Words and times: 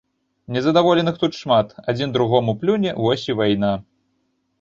Незадаволеных 0.53 1.19
тут 1.23 1.37
шмат, 1.41 1.75
адзін 1.93 2.15
другому 2.15 2.55
плюне, 2.63 2.95
вось 3.03 3.27
і 3.29 3.37
вайна! 3.43 3.71